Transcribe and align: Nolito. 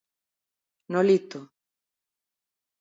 Nolito. 0.91 1.39